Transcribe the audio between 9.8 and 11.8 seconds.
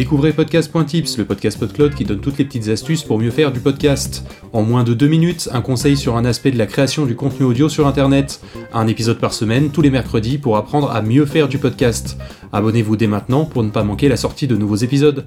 les mercredis, pour apprendre à mieux faire du